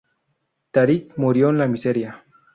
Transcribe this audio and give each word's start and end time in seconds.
Táriq 0.77 1.13
murió 1.25 1.51
en 1.55 1.59
la 1.59 1.67
miseria. 1.77 2.17